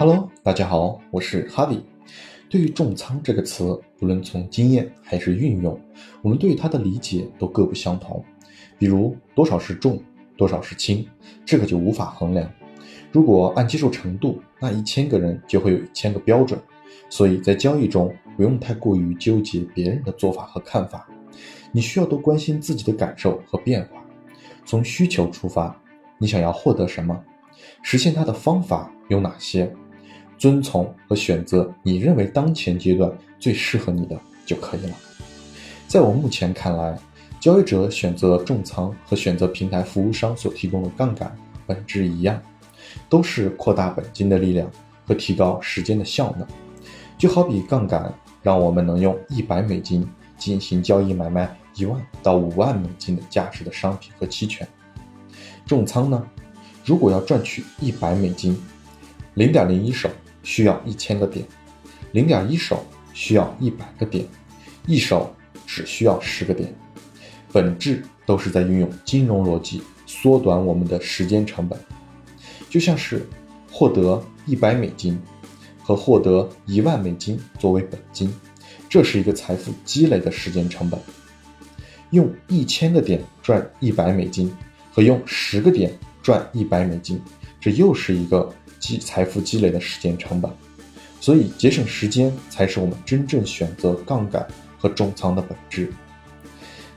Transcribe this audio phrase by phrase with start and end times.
[0.00, 1.76] Hello，大家好，我是哈维。
[2.48, 5.78] 对于重仓这个词，不论从经验还是运用，
[6.22, 8.24] 我们对它的理解都各不相同。
[8.78, 10.02] 比如多少是重，
[10.38, 11.06] 多少是轻，
[11.44, 12.50] 这个就无法衡量。
[13.12, 16.58] 如果按接受程度，那一千个人就会有一千个标准。
[17.10, 21.06] 所以在交易中，不用太过于纠结别人的做法和看法，
[21.72, 24.02] 你需要多关心自己的感受和变化。
[24.64, 25.78] 从需求出发，
[26.16, 27.22] 你想要获得什么？
[27.82, 29.70] 实现它的方法有哪些？
[30.40, 34.96] 遵从和选择你认为当前阶段最适合你的就可以了。
[35.86, 36.98] 在我目前看来，
[37.38, 41.36] 交易者选择重仓和选择平台服务商所提供的杠杆
[41.66, 42.40] 本质一样，
[43.06, 44.70] 都是扩大本金的力量
[45.06, 46.48] 和提高时间的效能。
[47.18, 48.10] 就好比杠杆
[48.42, 54.66] 让我们能用一百美金进行交易买卖一万到五万美金的价值的商品和期权，
[55.66, 56.26] 重仓呢？
[56.82, 58.58] 如果要赚取一百美金，
[59.34, 60.08] 零点零一手
[60.42, 61.44] 需要一千个点，
[62.12, 64.24] 零点一手需要一百个点，
[64.86, 65.34] 一手
[65.66, 66.74] 只需要十个点，
[67.52, 71.78] 本质都是在运用金融逻辑缩短我们的时间成本，
[72.68, 73.26] 就像是
[73.70, 75.20] 获得一百美金
[75.82, 78.32] 和获得一万美金作为本金，
[78.88, 81.00] 这是一个财富积累的时间成本。
[82.10, 84.52] 用一千个点赚一百美金
[84.92, 85.92] 和用十个点。
[86.22, 87.18] 赚一百美金，
[87.58, 90.50] 这又是一个积财富积累的时间成本，
[91.20, 94.44] 所以节省时间才是我们真正选择杠杆
[94.76, 95.92] 和重仓的本质。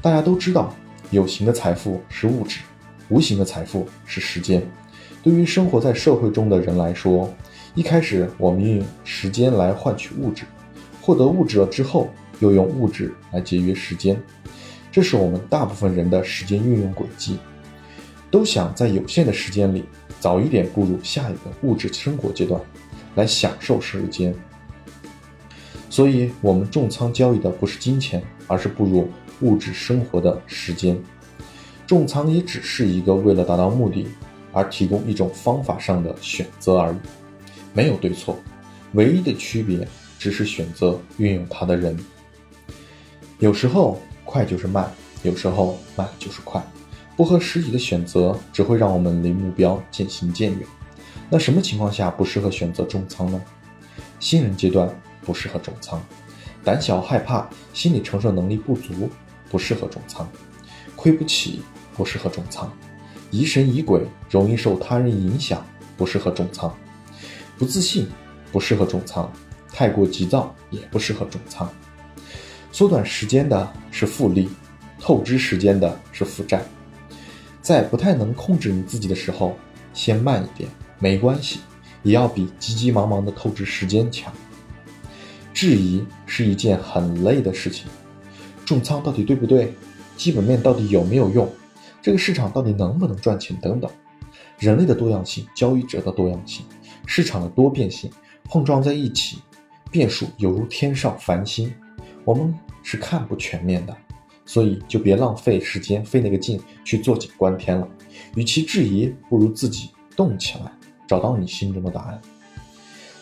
[0.00, 0.74] 大家都知道，
[1.10, 2.60] 有形的财富是物质，
[3.08, 4.62] 无形的财富是时间。
[5.22, 7.32] 对于生活在社会中的人来说，
[7.74, 10.44] 一开始我们运用时间来换取物质，
[11.00, 12.08] 获得物质了之后，
[12.40, 14.20] 又用物质来节约时间，
[14.90, 17.38] 这是我们大部分人的时间运用轨迹。
[18.32, 19.84] 都想在有限的时间里
[20.18, 22.58] 早一点步入下一个物质生活阶段，
[23.14, 24.34] 来享受时间。
[25.90, 29.10] 所以，我们重仓交易的不是金钱，而是步入
[29.42, 30.98] 物质生活的时间。
[31.86, 34.08] 重仓也只是一个为了达到目的
[34.50, 36.96] 而提供一种方法上的选择而已，
[37.74, 38.38] 没有对错，
[38.92, 39.86] 唯一的区别
[40.18, 41.94] 只是选择运用它的人。
[43.40, 44.90] 有时候快就是慢，
[45.22, 46.64] 有时候慢就是快。
[47.16, 50.66] 不合时宜的选择只会让我们离目标渐行渐远。
[51.28, 53.40] 那什么情况下不适合选择重仓呢？
[54.18, 54.88] 新人阶段
[55.22, 56.00] 不适合重仓，
[56.64, 59.10] 胆小害怕、心理承受能力不足
[59.50, 60.28] 不适合重仓，
[60.96, 61.62] 亏不起
[61.94, 62.70] 不适合重仓，
[63.30, 65.64] 疑神疑鬼、容易受他人影响
[65.96, 66.74] 不适合重仓，
[67.58, 68.08] 不自信
[68.50, 69.30] 不适合重仓，
[69.72, 71.68] 太过急躁也不适合重仓。
[72.70, 74.48] 缩短时间的是复利，
[74.98, 76.62] 透支时间的是负债。
[77.62, 79.56] 在不太能控制你自己的时候，
[79.94, 80.68] 先慢一点，
[80.98, 81.60] 没关系，
[82.02, 84.32] 也要比急急忙忙的透支时间强。
[85.54, 87.86] 质疑是一件很累的事情，
[88.66, 89.72] 重仓到底对不对？
[90.16, 91.48] 基本面到底有没有用？
[92.02, 93.56] 这个市场到底能不能赚钱？
[93.62, 93.88] 等等，
[94.58, 96.66] 人类的多样性、交易者的多样性、
[97.06, 98.10] 市场的多变性
[98.44, 99.38] 碰撞在一起，
[99.90, 101.72] 变数犹如天上繁星，
[102.24, 102.52] 我们
[102.82, 103.96] 是看不全面的。
[104.44, 107.88] 所以就别浪费时间，费那个劲去坐井观天了。
[108.36, 110.72] 与其质疑，不如自己动起来，
[111.06, 112.20] 找到你心中的答案。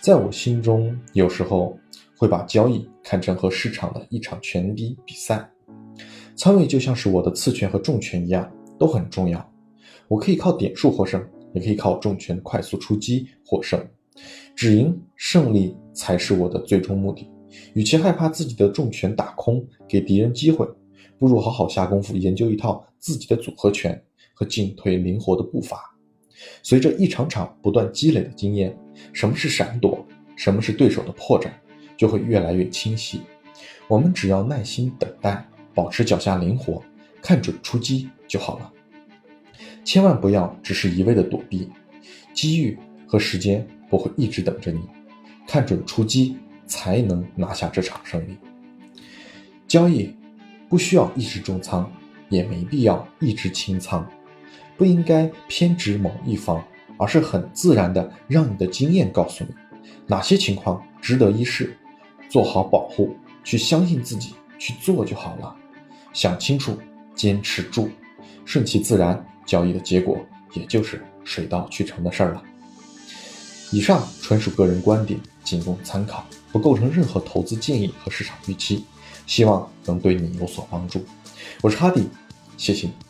[0.00, 1.78] 在我心中，有时候
[2.16, 5.48] 会把交易看成和市场的一场拳击比赛，
[6.36, 9.52] 仓位就像是我的次拳和重拳一样，都很重要。
[10.06, 13.78] 我可以靠点数获胜，也可以靠重拳快速出击获胜。
[14.54, 17.28] 止盈胜利才是我的最终目的。
[17.74, 20.66] 与其害怕自己的重拳打空，给敌人机会。
[21.18, 24.00] 不如好好下功夫研究一套自己的组合拳
[24.32, 25.94] 和进退灵活的步伐。
[26.62, 28.78] 随着一场场不断积累的经验，
[29.12, 31.50] 什么是闪躲，什么是对手的破绽，
[31.96, 33.20] 就会越来越清晰。
[33.88, 35.44] 我们只要耐心等待，
[35.74, 36.80] 保持脚下灵活，
[37.20, 38.72] 看准出击就好了。
[39.84, 41.68] 千万不要只是一味的躲避，
[42.32, 44.80] 机遇和时间不会一直等着你。
[45.46, 48.36] 看准出击，才能拿下这场胜利。
[49.66, 50.14] 交易。
[50.68, 51.90] 不需要一直重仓，
[52.28, 54.06] 也没必要一直清仓，
[54.76, 56.62] 不应该偏执某一方，
[56.98, 59.54] 而是很自然的让你的经验告诉你
[60.06, 61.76] 哪些情况值得一试，
[62.28, 65.54] 做好保护，去相信自己去做就好了。
[66.12, 66.76] 想清楚，
[67.14, 67.88] 坚持住，
[68.44, 70.18] 顺其自然，交易的结果
[70.52, 72.42] 也就是水到渠成的事儿了。
[73.70, 78.84] 以上纯属个人观点，仅供参考，不构成任何投资建议和市场预期。
[79.28, 81.04] 希望能对你有所帮助，
[81.60, 82.08] 我是哈迪，
[82.56, 83.07] 谢谢你。